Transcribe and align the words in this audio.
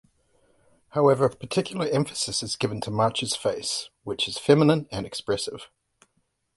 However 0.93 1.29
particular 1.29 1.87
emphasis 1.87 2.41
is 2.41 2.55
given 2.55 2.81
to 2.81 2.89
March's 2.89 3.35
face, 3.35 3.91
which 4.03 4.27
is 4.27 4.39
feminine 4.39 4.87
and 4.91 5.05
expressive. 5.05 5.69